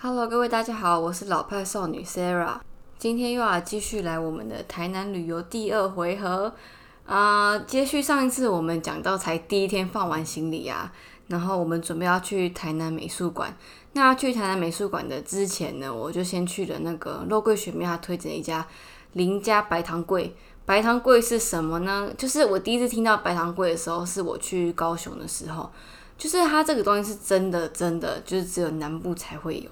[0.00, 2.60] Hello，各位大家好，我是老派少女 Sarah，
[3.00, 6.54] 今天又要继续来我们的台南旅游第二回合
[7.04, 10.92] 啊、接续上一次我们讲到才第一天放完行李啊，
[11.26, 13.52] 然后我们准备要去台南美术馆。
[13.94, 18.64] 那去台南美术馆的之前呢，我就先去了那个肉桂学妹她推荐一家
[19.14, 20.32] 林家白糖柜。
[20.64, 22.08] 白糖柜是什么呢？
[22.16, 25.68] 就是我第一次听到白糖柜的时候，是我去高雄的时候，
[26.16, 29.68] 就是它这个东西是真的真的，就是只有南部才会有。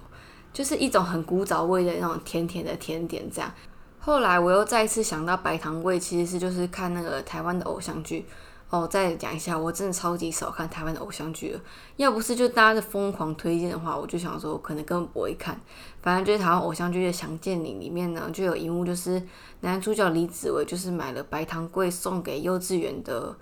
[0.56, 3.52] 就是一种很古早味的那种甜甜的甜点这样。
[3.98, 8.24] 后来我又再一次想到白糖味，其实是就是看那个台湾的偶像剧
[8.70, 8.88] 哦。
[8.88, 11.60] 再讲一下，我真的超级少看台湾的偶像剧了，
[11.96, 15.60] 要不是就大家的疯狂推荐的话，我就想说可能根本不会看。
[16.00, 19.22] 反正就是台湾偶像剧的《想见你》里面呢，就有一幕就是
[19.60, 23.36] 男主角李子维就是买了白糖柜送给幼稚园的。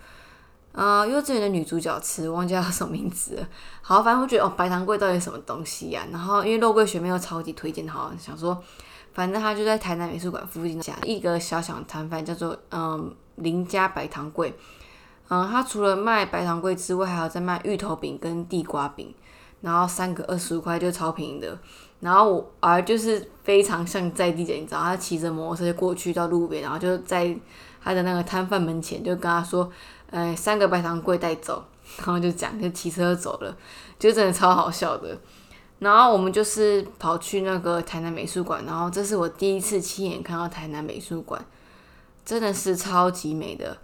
[0.74, 3.48] 呃，幼稚园的女主角吃，忘记叫什么名字了。
[3.80, 8.60] 好，反正我觉得哦，白糖柜到底什么东西呀、然后因为肉桂学妹又超级推荐，好想说，
[9.12, 14.52] 反正他就在台南美术馆附近家一个小小摊贩，叫做嗯林家白糖柜。
[15.28, 19.14] 嗯，他除了卖白糖柜之外，还有在卖芋头饼跟地瓜饼，
[19.60, 21.56] 然后三个二十五块就超便宜的。
[22.00, 27.32] 然后我儿就是非常像在地的，你知道，他骑着摩托车过去到路边，然后就在
[27.80, 29.70] 他的那个摊贩门前就跟他说。
[30.14, 31.64] 哎，三个白糖柜带走，
[31.98, 33.56] 然后就讲就骑车走了，
[33.98, 35.18] 就真的超好笑的。
[35.80, 41.44] 然后我们就是跑去那个台南美术馆，然后这是我第一次亲眼看到台南美术馆，
[42.24, 43.76] 真的是超级美的。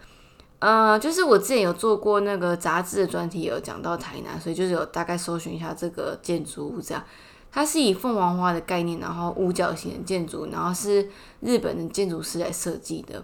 [0.61, 7.03] 呃，就是我之前有做过那个杂志的专题，有讲到台南，所以就是有大概搜寻一下这个建筑物，这样
[7.50, 13.22] 它是以凤凰花的概念，然后五角形的建筑，然后是日本的建筑师来设计的，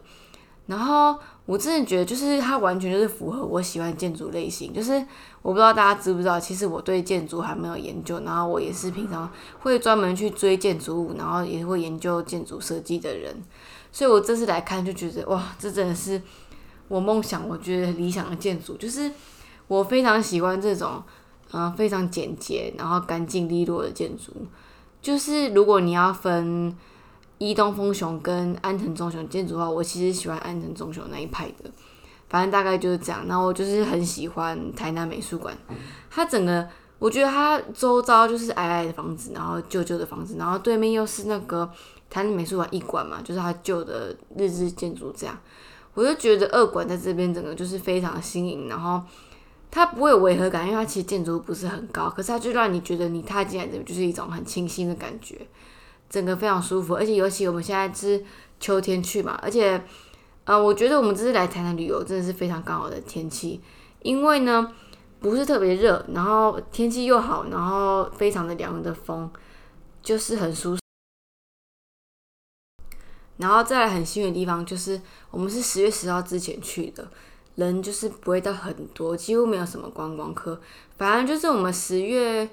[0.67, 1.19] 然后。
[1.47, 4.75] 我真的觉得，就是它完全就是符合我喜欢建筑类型。
[4.75, 4.95] 就是
[5.41, 13.33] 我不知道大家知不知道，其实我对建筑还没有研究，然后我也是平常会专门去追建筑物，然后也会研究建筑设计的人。
[13.93, 16.21] 所以我这次来看就觉得，哇，这真的是
[16.89, 19.09] 我梦想，我觉得理想的建筑，就是
[19.69, 21.01] 我非常喜欢这种，
[21.53, 24.33] 嗯，非常简洁，然后干净利落的建筑。
[25.01, 26.77] 就是如果你要分。
[27.39, 31.71] 伊东丰雄跟安藤忠雄建筑的话，我其实喜欢安藤忠雄那一派的，
[32.29, 33.27] 反正大概就是这样。
[33.27, 35.57] 然后我就是很喜欢台南美术馆，
[36.11, 36.67] 它整个
[36.99, 41.71] 我觉得它周遭就是矮矮的房子，然后旧旧的房子，然后对面又是那个
[42.09, 45.39] 台南美术馆一馆嘛，就是它旧的日式建筑这样。
[45.93, 49.03] 我就觉得二馆在这边整个就是非常新颖，然后
[49.71, 55.47] 它不会有违和感，因为它其实建筑不是很高，可是它就让你觉得你踏进来这边就是一种很清新的感觉。
[56.09, 58.25] 整个非常舒服，而且尤其我们现在是
[58.61, 59.83] 秋天去嘛，而且，
[60.45, 63.61] 呃，我觉得我们这次来台南旅游真的是非常刚好的天气，
[64.03, 64.73] 因为呢
[65.21, 69.31] 不是特别热，然后天气又好，然后非常的凉的风，
[70.03, 70.81] 就是很舒适。
[73.39, 75.01] 然后再来很幸运的地方就是
[75.31, 77.07] 我们是十月十号之前去的，
[77.57, 80.61] 人就是不会到很多，几乎没有什么观光客，
[80.97, 82.49] 反正就是我们十月。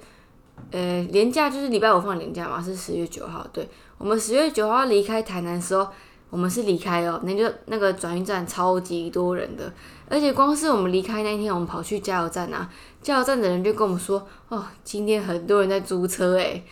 [0.72, 3.46] 呃，年假就是礼拜五放年假嘛，是十月九号。
[3.53, 5.88] 对我们十月九号离开台南的时候，
[6.30, 9.72] 我们是离开哦，那就那个转运站超级多人的，
[10.09, 12.68] 而且光是我们离开那天，我们跑去加油站啊，
[13.03, 16.66] 加油站的人就跟我们说，哦，今天很多人在租车诶。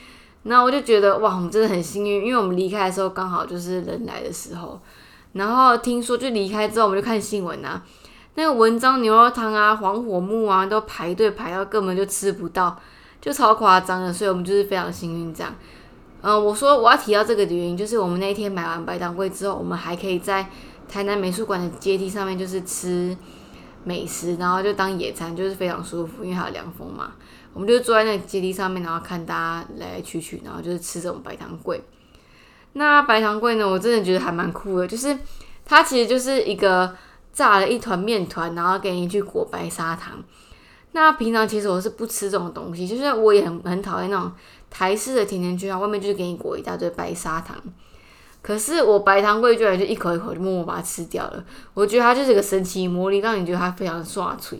[0.43, 4.81] 那我就觉得哇，我们真的很幸运，因为我们离开的时候刚好就是人来的时候。
[5.33, 7.79] 然后听说就离开之后，我们就看新闻啊，
[8.33, 12.75] 那个文章牛肉汤啊、黄火木啊，都排队排到根本就吃不到。
[13.21, 15.55] 就超夸张的，所以我们就是非常幸运这样。
[16.23, 20.47] 嗯，我说我要提到这个的原因，就是我们那一天买完白糖柜之后，我们还可以在
[20.89, 23.15] 台南美术馆的阶梯上面就是吃
[23.83, 27.13] 美食，然后就当野餐，就是非常舒服，因为还有凉风嘛。
[27.53, 31.83] 我们就坐在那个阶梯上面，然后看大家来来去去，然后就是吃这种白糖柜。
[32.73, 35.17] 那白糖柜呢，我真的觉得还蛮酷的，就是
[35.65, 36.95] 它其实就是一个
[37.33, 40.23] 炸了一团面团，然后给你去裹白砂糖。
[40.93, 44.31] 那平常其实我是不吃这种东西，就是我也很很讨厌那种
[44.69, 47.55] 台式的甜甜圈，外面就是给你裹一大堆白砂糖。
[48.41, 51.45] 可是我白糖桂居然就一口一口就默默把它吃掉了。
[51.73, 54.59] 我觉得它就是个神奇魔力，让你觉得它非常刷脆，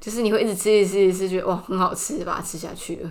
[0.00, 3.10] 就是你会一直吃一直吃一直吃，觉得哇很好吃，把它吃下去了。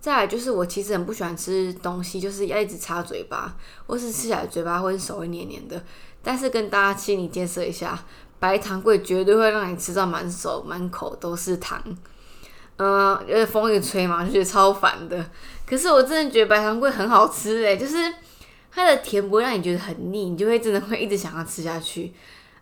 [0.00, 3.54] 再来就是我其实很不喜欢吃东西，就是要一直擦嘴巴，
[3.86, 5.84] 或是吃起来嘴巴或者手会黏黏的。
[6.22, 8.02] 但是跟大家心理建设一下。
[8.40, 11.80] 白糖桂绝对会让你吃到满手满口都是糖，
[12.78, 15.24] 嗯，因为风一吹嘛，就觉得超烦的。
[15.64, 18.12] 可是我真的觉得白糖桂很好吃诶，就是
[18.72, 22.12] 它的甜不会让你觉得很腻，你就会真的会一直想要吃下去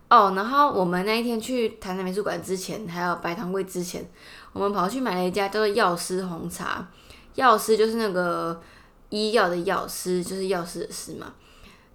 [0.09, 0.33] 哦。
[0.35, 4.07] 然后我们那一天去台南美术馆之前，还有白糖桂之前，
[4.53, 6.87] 我们跑去买了一家叫做药师红茶。
[7.35, 8.59] 药师就是那个
[9.07, 11.33] 医药的药师就是药师的师嘛，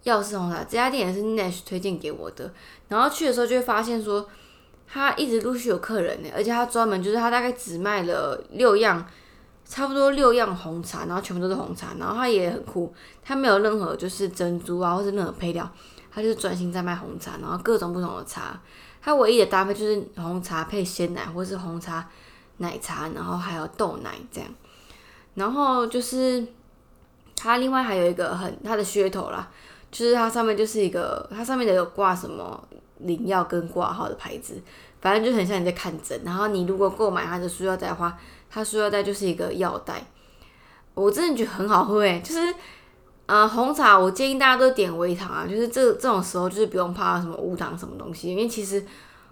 [0.05, 2.51] 药师红茶这家店也是 Nash 推荐给我的。
[2.89, 4.27] 然后去的时候就会发现说，
[4.87, 9.05] 他一直陆续有客人呢，而且他专门就是他大概只卖了六样，
[9.65, 11.89] 差不多六样红茶，然后全部都是红茶。
[11.99, 15.69] 然后他也很酷，他没有任何就是珍珠啊或是任何配料，
[16.13, 18.61] 他就是专心在卖红茶，然后各种不同的茶。
[19.03, 22.09] 他唯一的搭配就是红茶配鲜奶，或是红茶
[22.59, 24.49] 奶茶，然后还有豆奶这样。
[25.35, 26.47] 然后就是
[27.37, 29.51] 它另外还有一个很它的噱头啦，
[29.95, 32.61] 就是它上面就是一个它上面的有挂什么
[32.99, 34.61] 领药跟挂号的牌子，
[35.01, 36.21] 反正就很像你在看诊。
[36.25, 38.19] 然后你如果购买它的塑料袋的话，
[38.51, 40.05] 它塑料袋就是一个药袋。
[40.95, 42.53] 我真的觉得很好喝诶，就是
[43.27, 48.85] 呃红茶，我建议大家都点微糖啊，就是这这种时候就是不用怕什么无糖什么东西，因为其实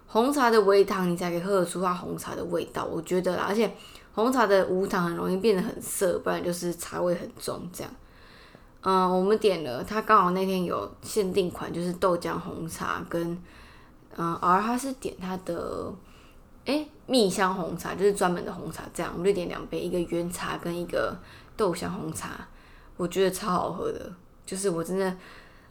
[0.07, 3.69] 红茶的微糖你才可以喝得出它红茶的味道，我觉得啦，而且。
[4.15, 7.67] 红茶的无糖很容易变得很涩，不然就是茶味很重。
[7.73, 7.91] 这样，
[8.85, 13.41] 嗯，我们点了，他刚好那天有限定款，就是豆浆红茶跟，
[14.17, 15.89] 嗯，而他是点他的，
[16.65, 18.83] 哎，蜜香红茶，就是专门的红茶。
[18.93, 21.17] 这样，我们就点两杯，一个原茶跟一个
[21.55, 22.45] 豆香红茶，
[22.97, 24.11] 我觉得超好喝的。
[24.45, 25.15] 就是我真的，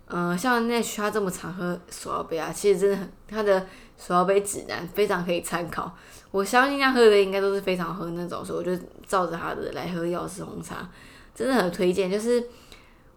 [0.07, 3.67] 嗯，像那他这么常喝手摇杯啊，其实真的很，他的
[3.99, 5.95] 手摇杯指南非常可以参考。
[6.31, 10.89] 我相信他喝的应该都是非常喝那种，所以我就照着他的来喝药师红茶，
[11.35, 12.11] 真的很推荐。
[12.11, 12.43] 就是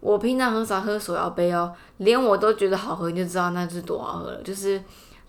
[0.06, 4.44] 我平常很少喝手摇杯哦，连我都觉得好喝，你就知道那是多好喝了。
[4.44, 4.80] 就是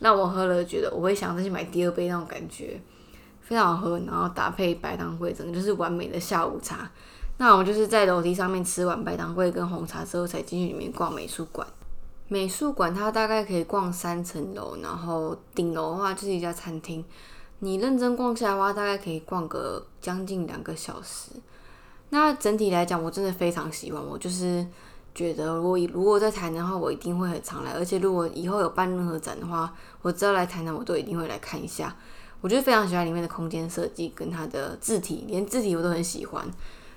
[0.00, 2.78] 让我喝了觉得我会想再去买第二杯那种感觉，
[3.40, 3.98] 非常好喝。
[4.00, 6.90] 然后搭配白糖桂，整个就是完美的下午茶。
[7.38, 11.66] 那我就是在楼梯上面吃完白糖桂跟红茶之后，才进去里面逛美术馆。
[12.28, 17.02] 美术馆它大概可以逛三层楼，然后顶楼的话就是一家餐厅。
[17.60, 21.30] 你认真逛下来的话，大概可以逛个将近两个小时。
[22.10, 24.00] 那整体来讲，我真的非常喜欢。
[24.02, 24.64] 我就是
[25.14, 27.72] 觉得，如果如果在台南的话，我一定会很常来。
[27.72, 31.94] 而且如果以后有办任何展的话，我只要来台南，我都一定会来看一下。
[32.40, 36.46] 我就非常喜欢里面的空间设计跟它的字体，连字体我都很喜欢，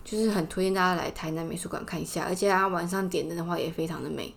[0.03, 2.25] 就是很推荐大家来台南美术馆看一下。
[2.27, 4.35] 而且它晚上点灯的话也非常的美。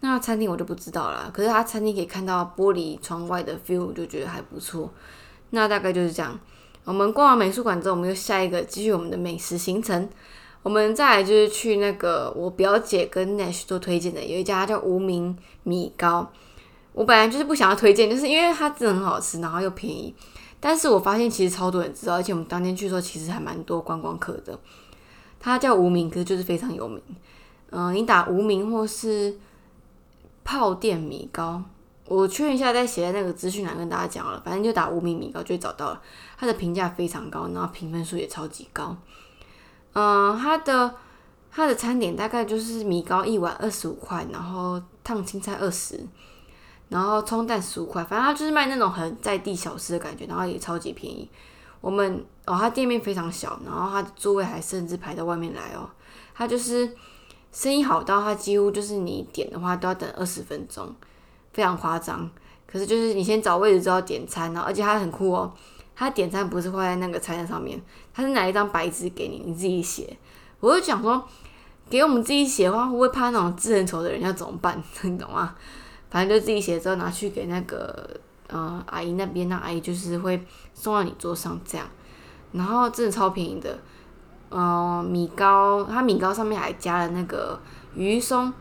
[0.00, 4.90] 那餐厅我就不知道了，可是它餐厅可以看到玻璃窗外的 view，就觉得还不错。
[5.50, 6.40] 那大概就是这样。
[6.84, 10.08] 我们逛完美术馆之后，我们就下一个继续我们的美食行程。
[10.62, 16.30] 我们再来就是去那个我表姐跟 Nash 都推荐的，有一家叫无名米糕。
[16.92, 20.14] 我本来就是不想要推荐，就是因为它真的很好吃，然后又便宜。
[20.60, 24.58] 但是我发现其实超多人知道，而且我们当天去的时候其实还蛮多观光客的。
[25.40, 27.00] 它叫无名，可是就是非常有名。
[27.70, 29.36] 嗯，你打无名或是
[30.44, 31.62] 泡店米糕。
[32.14, 34.38] 我确认一下，再写在那个资讯栏跟大家讲了。
[34.44, 36.02] 反正就打无名米糕就找到了，
[36.36, 38.94] 它的评价非常高，然后评分数也超级高。
[39.94, 40.94] 嗯，它的
[41.50, 45.98] 它的餐点大概就是米糕一碗二十五块，然后烫青菜二十，
[46.90, 48.04] 然后葱蛋十五块。
[48.04, 51.26] 反正它就是卖那种很在地小吃的感觉，然后也超级便宜。
[51.80, 55.88] 我们哦，它店面非常小，然后它的座位还甚至排到外面来哦。
[56.34, 56.94] 它就是
[57.50, 60.94] 生意好到它几乎就是你点的话都要等二十分钟。
[61.52, 62.28] 非常夸张，
[62.66, 65.52] 可是就是你先找位置之后点餐，然后而且它很酷哦，
[65.94, 67.80] 它点餐不是画在那个菜单上面，
[68.14, 70.16] 它是拿一张白纸给你，你自己写。
[70.60, 71.22] 我就想说，
[71.90, 74.82] 给我们自己写的话，会不会怕那种字很丑的人要怎么办？
[75.02, 75.54] 你懂吗？
[76.10, 78.08] 反正就自己写之后拿去给那个
[78.48, 80.42] 呃阿姨那边，那阿姨就是会
[80.72, 81.86] 送到你桌上这样。
[82.52, 83.78] 然后真的超便宜的，
[84.50, 87.58] 嗯，米糕，它米糕上面还加了那个
[87.94, 88.52] 鱼松。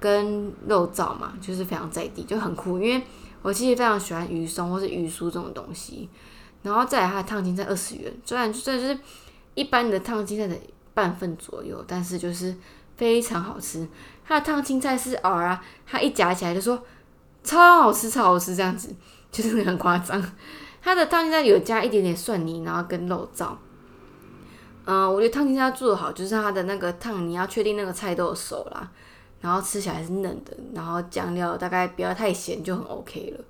[0.00, 2.80] 跟肉燥嘛，就是非常在地，就很酷。
[2.80, 3.04] 因为
[3.42, 6.08] 我其实非常喜欢鱼松或是鱼酥这种东西。
[6.62, 8.98] 然后再来它的烫青菜二十元，虽然虽然就是
[9.54, 10.54] 一般的烫青菜的
[10.92, 12.54] 半份左右，但是就是
[12.96, 13.88] 非常好吃。
[14.26, 16.82] 它的烫青菜是耳啊，它一夹起来就说
[17.42, 18.94] 超好吃，超好吃这样子，
[19.32, 20.22] 就是很夸张。
[20.82, 23.52] 它的烫青菜有加一点点蒜泥，然后跟肉燥。
[24.84, 28.90] 嗯，我觉得烫青菜做的好，就是它的那个烫，你要确定那个菜都有熟啦。
[29.40, 33.44] 然后吃起来是嫩的，然后酱料大概不要太咸就很 OK 了。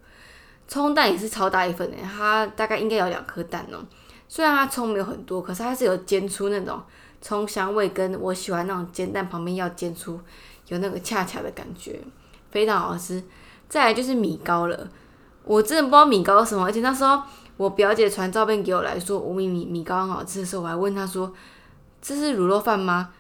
[0.69, 3.79] 葱蛋也是超大一份的，它大概应该有两颗蛋哦。
[4.29, 6.81] 虽然它葱没有很多，可是它是有煎出那种
[7.21, 10.21] 葱香味，跟我喜欢那种煎蛋旁边要煎出
[10.69, 12.01] 有那个恰恰的感觉，
[12.53, 13.21] 非常好吃。
[13.69, 14.89] 再来就是米糕了，
[15.43, 17.21] 我真的不知道米糕什么，而且那时候
[17.57, 21.35] 我表姐传照片给我来说无米米米糕很好吃的时候，我还问她说
[22.01, 23.11] 这是卤肉饭吗？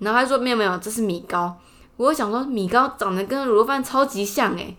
[0.00, 1.56] 然后她说没有没有，这是米糕。
[1.96, 4.76] 我想说，米糕长得跟卤肉饭超级像诶，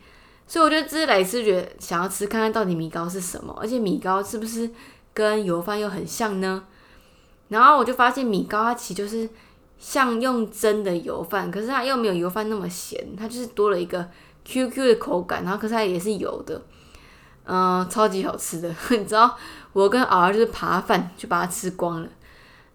[0.47, 4.69] 所以我觉得这次来吃，觉得想要吃看看到底米糕是什么，而且米糕是不是
[5.13, 6.63] 跟油饭又很像呢？
[7.49, 9.29] 然后我就发现米糕它其实就是
[9.77, 14.09] 像用蒸的油饭，可是它又没有油饭那么咸，它就是多了一个
[14.43, 16.61] Q Q 的口感，然后可是它也是油的，
[17.45, 18.73] 嗯，超级好吃的。
[18.89, 19.37] 你知道，
[19.73, 22.09] 我跟儿就是扒饭就把它吃光了。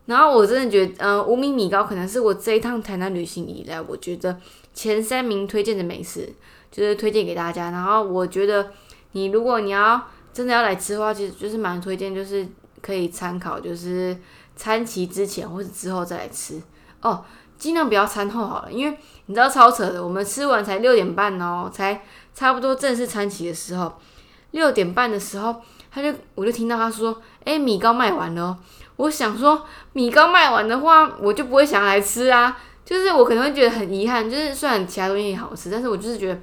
[0.09, 4.41] 然后我真的觉得，嗯，无名米糕可能是我这一趟台南旅行以来，我觉得
[4.73, 6.33] 前三名推荐的美食，
[6.71, 7.71] 就是推荐给大家。
[7.71, 8.71] 然后我觉得，
[9.13, 10.01] 你如果你要
[10.33, 12.49] 真的要来吃的话，其实就是蛮推荐，就是
[12.81, 14.17] 可以参考，就是
[14.57, 16.59] 餐期之前或者之后再来吃
[17.03, 17.23] 哦，
[17.59, 18.97] 尽量不要餐后好了，因为
[19.27, 22.03] 你知道超扯的，我们吃完才六点半哦，才
[22.35, 23.93] 差不多正式餐期的时候，
[24.53, 25.57] 六点半的时候，
[25.99, 28.57] 他就我就听到他说，哎，米糕卖完了。
[28.97, 32.57] 我想说，米糕卖完的话，我就不会想来吃啊。
[32.85, 36.41] 就是我可能会觉得很遗憾，就是虽然其他东西也好吃，但是我就是觉得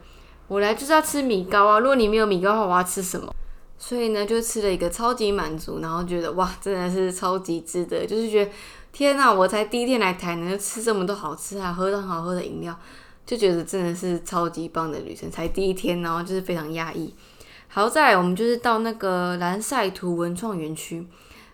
[0.48, 1.80] 我来就是要吃米糕啊。
[1.80, 3.34] 如果你没有米糕的话，我要吃什么？
[3.78, 8.06] 所以呢，就吃了一个超级满足，然后觉得哇，真的是超级值得。
[8.06, 8.52] 就是觉得
[8.94, 12.74] 天呐，我才第一天来台南就吃这么多好吃啊，喝很好喝的饮料，
[13.26, 15.30] 就觉得真的是超级棒的旅程。
[15.30, 17.14] 才第一天，然后就是非常压抑。
[17.76, 21.06] 好在我们就是到那个蓝赛图文创园区。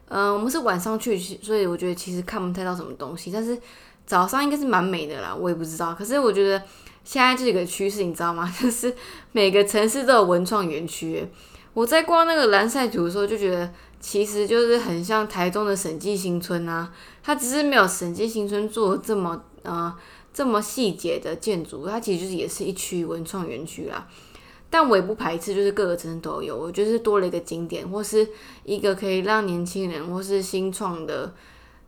[0.08, 3.32] 嗯，我们是晚上去，所以我觉得其实看不太到什么东西。
[3.32, 3.58] 但是
[4.06, 5.96] 早上应该是蛮美的啦，我也不知道。
[5.96, 6.62] 可是我觉得
[7.04, 8.48] 现在这个趋势，你知道吗？
[8.62, 8.94] 就是
[9.32, 11.28] 每个城市都有文创园区。
[11.74, 16.94] 我在逛那个蓝赛图的时候，就觉得其实就是很像台中的审计新村啊。
[17.24, 19.92] 它只是没有审计新村做这么呃
[20.32, 24.08] 这么细节的建筑，它其实就是也是一区文创园区啦。
[24.72, 28.26] 但我也不排斥，就是各个城市都有，我觉得是多了一个景点，或是
[28.64, 31.36] 一个可以让年轻人或是新创的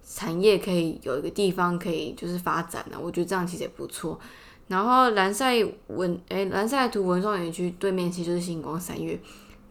[0.05, 4.19] 产业可以有一个地方可以就是发展的，我觉得这样其实也不错。
[4.67, 9.17] 然后蓝赛文诶，蓝赛图文创园区对面其实就是星光三月，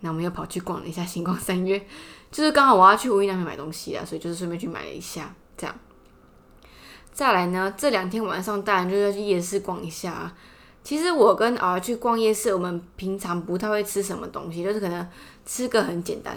[0.01, 1.79] 那我们又跑去逛了一下星光三月，
[2.31, 5.79] 就是刚好我要去无印良品买东西啊，所以就是顺便去买了一下，这样。
[7.13, 10.35] 再来呢，这两天晚上当然就要去夜市逛一下。
[10.85, 15.09] 其实我跟儿去逛夜市，我们平常不太会吃什么东西，就是可能
[15.47, 16.37] 吃个很简单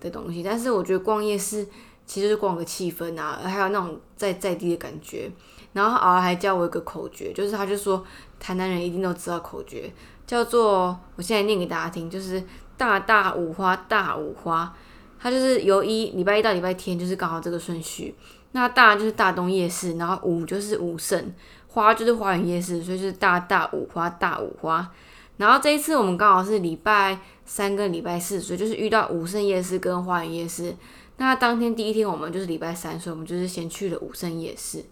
[0.00, 0.42] 的东西。
[0.42, 1.66] 但是我觉得逛夜市
[2.04, 5.30] 其实是逛个气氛啊，还有那种在在地的感觉。
[5.72, 8.04] 然后儿还教我一个口诀，就是他就说
[8.40, 9.92] 台南人一定都知道口诀，
[10.26, 12.42] 叫做我现在念给大家听，就是
[12.76, 14.74] 大大五花大五花。
[15.18, 18.14] 它就是由一礼拜一到礼拜天，就是刚好这个顺序。
[18.52, 21.32] 那大就是大东夜市，然后五就是五圣。
[21.76, 24.90] 花就是花园夜市，所以就是大大五花大五花。
[25.36, 30.74] 然后这一次我们刚好是礼拜三跟礼拜四，所以就是遇到武圣夜市跟花园夜市。
[31.18, 34.82] 那当天第一天我们就是礼拜三，所以我们就是先去了武圣夜市。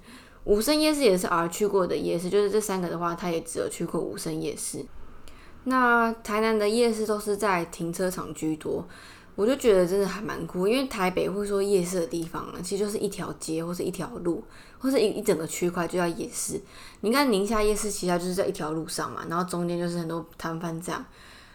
[0.45, 4.85] 武圣夜市也是儿去过的夜市，就是这三个的话，他也只有去过武圣夜市。
[5.65, 8.87] 那台南的夜市都是在停车场居多。
[9.37, 14.45] 我就觉得真的还蛮酷，因为台北会说夜市的地方，其实就是一条街或是一条路，
[14.85, 16.61] 或者一一整个区块就叫夜市。
[17.01, 21.03] 你看宁夏夜市，其实就是在一条路上嘛，然后中间就是很多摊贩这样。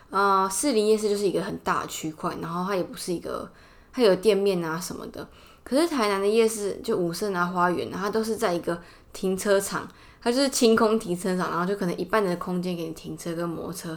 [0.09, 3.47] 啊，士林夜市就是一个很大的区块，然后它也不是一个，
[3.93, 5.27] 它有店面啊什么的。
[5.63, 8.81] 可是台南的夜市，就武圣啊、花园，它都是在一个
[9.13, 9.87] 停车场，
[10.19, 13.95] 它就是清空停车场，然后就可能一半的空间给你停车跟摩车。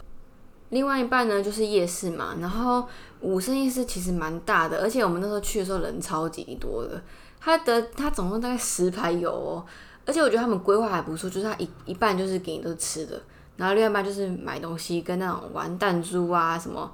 [0.68, 2.36] 另外一半呢，就是夜市嘛。
[2.38, 2.86] 然后
[3.22, 7.02] 武圣夜市其实蛮大的，而且我们那时候去的时候人超级多的。
[7.44, 9.66] 它的它总共大概十排有哦，
[10.06, 13.20] 而且我觉得他们规划还不错，就是它一一半就是给你都吃的，
[13.56, 16.92] 然后另外一半就是买东西跟那种玩弹珠啊什么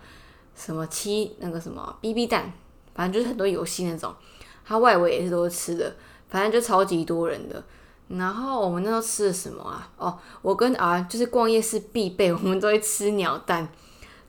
[0.55, 2.51] 什么七那个什么 BB 弹，
[2.95, 4.15] 反正就是很多游戏那种。
[4.65, 5.95] 它外围也是都是吃的，
[6.29, 7.63] 反正就超级多人的。
[8.09, 9.89] 然后我们那时候吃的什么啊？
[9.99, 13.69] 哦，我跟啊就是逛夜市必备，我们都会吃鸟蛋，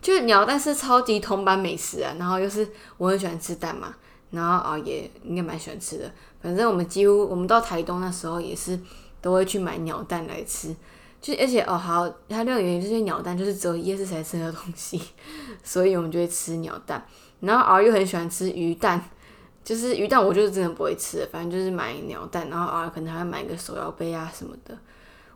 [0.01, 2.13] 就是鸟蛋是超级同版美食啊。
[2.19, 3.95] 然后又是我很喜欢吃蛋嘛，
[4.31, 6.12] 然后啊也应该蛮喜欢吃的。
[6.41, 8.79] 反正我们几乎我们到台东那时候也是
[9.21, 10.75] 都会去买鸟蛋来吃，
[11.21, 15.01] 就而且哦好，它另外原因就是鸟蛋就是只有夜市才吃的东西，
[15.63, 17.05] 所以我们就会吃鸟蛋。
[17.41, 19.03] 然后啊又很喜欢吃鱼蛋。
[19.62, 24.75] 就是鱼蛋，我就是真的不会吃，反正就是买鸟蛋，然后啊，可能还要买个手摇杯啊什么的。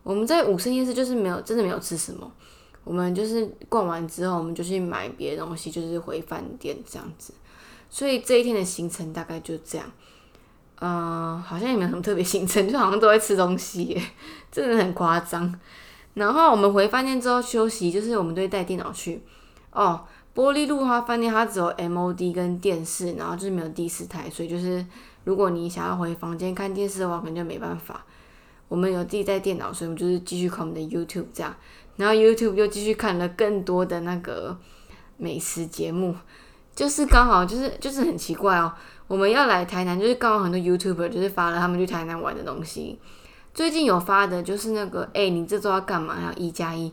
[0.02, 2.32] 我们在五圣夜市就是没有，真的没有吃什么。
[2.84, 7.32] 我们就是逛完之后，我们就去买别的东西，就是回饭店这样子。
[7.94, 9.86] 所以这一天的行程大概就这样。
[10.82, 14.02] 嗯，好像也没有什么特别行程， 就好像都在吃东西，
[14.52, 15.54] 真的很夸张。
[16.16, 19.22] 然后我们回饭店之后休息，就是我们都会带电脑去
[19.72, 20.04] 哦。
[20.34, 24.84] 玻璃路它饭店它只有 MOD 跟电视，然后就是没有第四台，所以就是
[25.26, 28.04] 如果你想要回房间看电视的话，可能就没办法。
[28.68, 31.56] 我们有自己带电脑，所以我们就是继续看我们的 YouTube 这样，
[31.98, 34.58] 然后 YouTube 又继续看了更多的那个
[35.18, 36.16] 美食节目，
[36.76, 38.74] 就是刚好就是就是很奇怪哦，
[39.08, 43.00] 我们要来台南，就是刚好很多 YouTuber 就是发了他们去台南玩的东西，
[43.54, 46.18] 最近有发的就是那个，哎，你这周要干嘛？
[46.24, 46.92] 要一加一，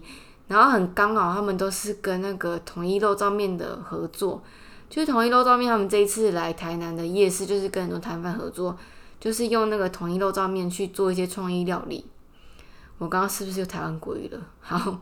[0.49, 4.43] 然后很刚好，他们都是跟那个统一肉燥面的合作，
[4.91, 8.77] 就是统一肉燥面，他们这一次来台南的夜市，就是跟很多摊贩合作，
[9.19, 12.05] 就是用那个统一肉燥面去做一些创意料理。
[12.99, 14.39] 我刚刚是不是又台湾国语了？
[14.61, 15.01] 好，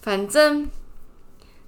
[0.00, 0.70] 反正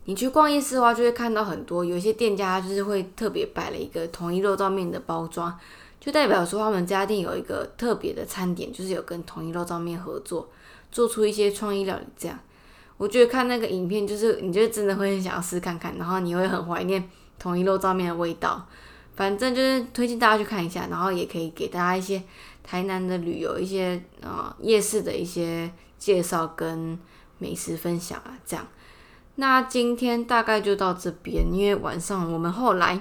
[0.07, 5.59] 你去逛夜市的话，就会看到很多有一些店家就是会特别摆了一个统一肉燥面的包装。
[5.99, 10.47] 就代表说，他们家店有一个特别的餐点，就是有跟统一肉燥面合作，
[10.93, 12.05] 做出一些创意料理。
[12.15, 12.39] 这样，
[12.99, 17.03] 我觉得看那个影片，就是你就真的会很想要试看看，然后你会很怀念
[17.39, 18.67] 统一肉燥面的味道。
[19.17, 22.23] 反正就是推荐大家去看一下，然后也可以给大家一些
[22.63, 26.99] 台南的旅游、一些呃夜市的一些介绍跟
[27.39, 28.37] 美食分享啊。
[28.45, 28.67] 这样，
[29.37, 33.01] 那今天大概就到这边，因为晚上我们后来。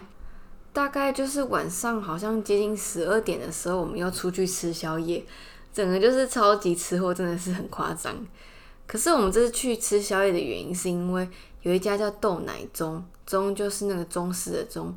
[0.74, 5.24] 大概就是晚上，好像接近十二点的时候，我们要出去吃宵夜，
[5.72, 8.12] 整个就是超级吃货，真的是很夸张。
[8.88, 11.30] 可是我们这次去吃宵夜的原因，是因为
[11.62, 14.92] 有一家叫豆奶中，中就是那个中式的中，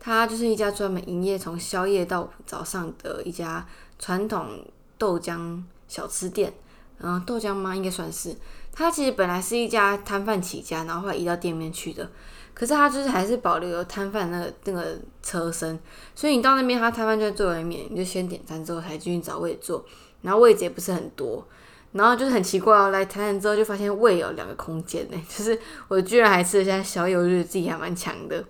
[0.00, 3.64] 它就是一家专门营业从宵夜到早上的一家
[4.00, 4.66] 传统
[4.98, 6.52] 豆浆小吃店。
[6.98, 7.76] 嗯，豆浆吗？
[7.76, 8.34] 应该算是。
[8.76, 12.08] 它其实本来是一家摊贩起家，然后后来移到店面去的。
[12.52, 15.78] 可是他就是还是保留了摊贩那个那个车身，
[16.14, 19.84] 所以你到那边，他摊贩就在最外面，你就先点餐之后才进去找位坐，
[20.22, 21.46] 然后位置也不是很多，
[21.92, 28.44] 然后就是很奇怪哦，来台南之后就发现位有两个空间呢， 就是我居然还吃了下小友，我觉得自己还蛮强的。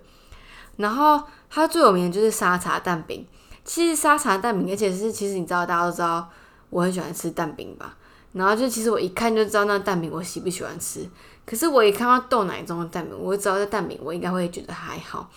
[0.77, 3.25] 然后它最有名的就是沙茶蛋饼，
[3.65, 6.29] 其实沙茶蛋饼，而且是其实你知道大家都知道
[6.69, 7.97] 我很喜欢吃蛋饼吧。
[8.37, 11.09] 然后就其实我一看就知道那蛋饼我喜不喜欢吃，
[11.45, 15.29] 可是我一看到豆奶中的蛋饼，我就知道这蛋饼我应该会觉得还好。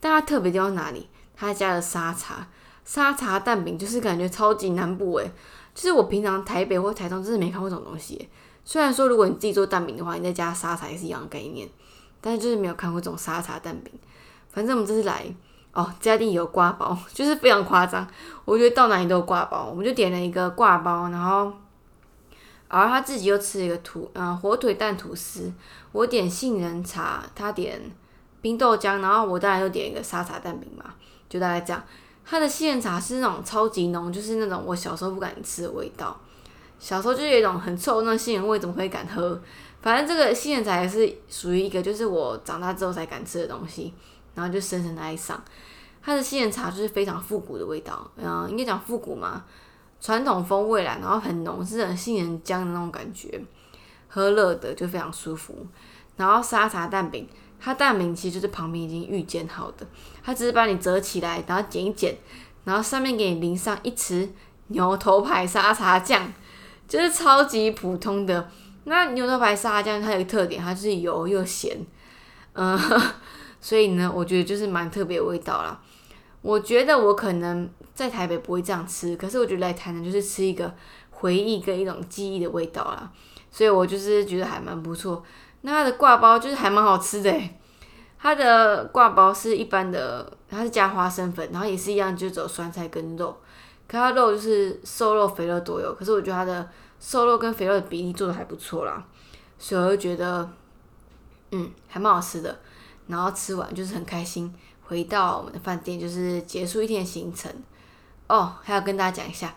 [0.00, 1.08] 但它特别地方哪里？
[1.36, 2.46] 它加了沙茶，
[2.84, 5.30] 沙茶蛋饼就是感觉超级南部诶，
[5.74, 8.28] 就是我平常台北或台中真的没看过这种东西。
[8.64, 11.68] 虽然说如果你自己做蛋饼的话，你再加沙茶也是一样的概念，
[12.20, 13.92] 但是就是没有看过这种沙茶蛋饼。
[14.50, 15.24] 反正我们这次来
[15.72, 18.06] 哦，这家店有挂包，就是非常夸张。
[18.44, 21.52] 我觉得到哪里都有挂包，我们就点了一个挂包，然后。
[22.72, 25.52] 而他自己又吃了一个吐，嗯，火腿蛋吐司。
[25.90, 27.82] 我点杏仁茶，他点
[28.40, 30.94] 冰豆浆，然后我当然又点一个沙茶蛋饼嘛，
[31.28, 31.82] 就大概这样。
[32.24, 36.16] 他的杏仁茶是那种超级浓，就是那种我小时候不敢吃的味道。
[36.78, 39.38] 小时候就有一种很臭那杏仁味，怎么会敢喝？
[39.82, 43.92] 反正这个杏仁茶也是属于一个，就是我长大之后才敢吃的东西，
[44.36, 45.42] 然后就深深的爱上。
[46.00, 49.44] 它的杏仁茶就是非常复古的味道，嗯，应该讲复古嘛。
[50.00, 53.40] 传统风味啦，然后很浓，是很杏仁浆的那种感觉，
[54.08, 55.66] 喝热的就非常舒服。
[56.16, 57.28] 然后沙茶蛋饼，
[57.60, 59.86] 它蛋饼其实就是旁边已经预煎好的，
[60.22, 62.16] 它只是把你折起来，然后剪一剪，
[62.64, 64.28] 然后上面给你淋上一匙
[64.68, 66.32] 牛头牌沙茶酱，
[66.88, 68.50] 就是超级普通的。
[68.84, 71.76] 那牛头牌沙茶酱它有个特点，它就是油又咸，
[72.54, 72.78] 嗯，
[73.60, 75.80] 所以呢，我觉得就是蛮特别的味道啦。
[76.42, 80.74] 我觉得我可能在台北不会这样吃，可是我觉得来台南就是吃一个
[81.10, 83.12] 回忆跟一种记忆的味道啦，
[83.50, 85.22] 所以我就是觉得还蛮不错。
[85.60, 87.38] 那它的挂包就是还蛮好吃的，
[88.18, 93.36] 它的挂包是一般的，它是加花生粉，然后也是一样，就走酸菜跟肉，
[93.86, 96.66] 可它肉就是瘦肉肥肉都有，可是我觉得它的
[96.98, 99.04] 瘦肉跟肥肉的比例做的还不错啦，
[99.58, 100.50] 所以我就觉得
[101.50, 102.58] 嗯还蛮好吃的，
[103.08, 104.54] 然后吃完就是很开心。
[104.90, 107.48] 回到我们的饭店，就是结束一天的行程
[108.26, 108.56] 哦。
[108.60, 109.54] 还要跟大家讲一下，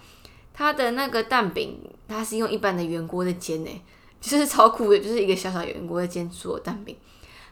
[0.54, 3.82] 它的那个蛋饼，它是用一般的圆锅在煎呢，
[4.22, 6.96] 就是 超酷的，就是一个小小圆锅在煎所有蛋饼。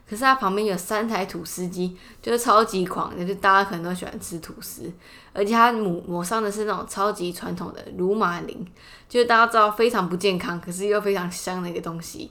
[0.07, 4.91] 可是它旁边有三台吐司机，就是超级狂，就是大家可能都喜欢吃吐司，
[5.33, 8.63] 而且它抹抹上的是那种超级传统的鲁马林，
[9.09, 12.29] 就是大家知道非常不健康，可是又非常香的一个东西。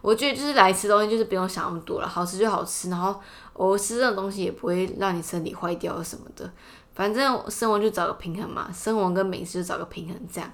[0.00, 3.20] 我觉得就是来吃东西，就是不用想那么多了，好吃就好吃，然后
[3.52, 6.50] 我吃这种东西也不会让你身体坏掉什么的。
[6.94, 10.52] 反正生活就找个平衡嘛，生活跟美食就找个平衡，这样。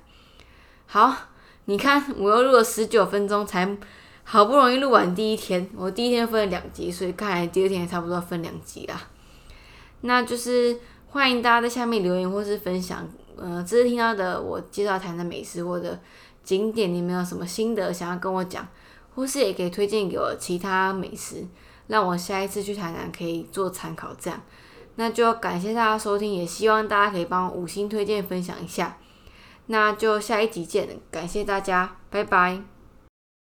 [0.87, 1.15] 好，
[1.65, 3.77] 你看我又录了十九分钟，才
[4.25, 5.69] 好不容易录完第一天。
[5.75, 9.01] 我第一天分了两集，所以看来第二天也差不多分两集啦。
[10.03, 10.77] 那就是
[11.09, 15.99] 欢迎大家在下面留言或是分享，呃，这次听到的我介绍台南美食或者
[16.43, 18.67] 景点，你们有什么心得想要跟我讲？
[19.15, 21.47] 或是也可以推荐给我其他美食，
[21.87, 24.15] 让我下一次去台南可以做参考。
[24.19, 24.41] 这样，
[24.97, 28.99] 那就感谢大家收听，也希望大家可以帮我五星推荐分享一下。
[29.67, 32.74] 那就下一集见，感谢大家，拜拜。